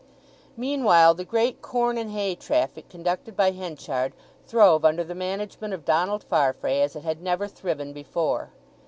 [0.57, 4.15] Meanwhile the great corn and hay traffic conducted by Henchard
[4.47, 8.49] throve under the management of Donald Farfrae as it had never thriven before.